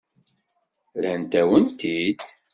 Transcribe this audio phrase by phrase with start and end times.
[1.01, 2.21] Rrant-awen-t-id.